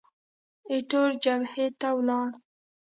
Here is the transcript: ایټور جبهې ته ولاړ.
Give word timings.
ایټور 0.71 1.09
جبهې 1.23 1.67
ته 1.79 1.89
ولاړ. 1.97 2.27